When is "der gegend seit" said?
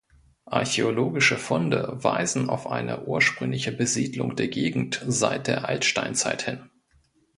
4.35-5.45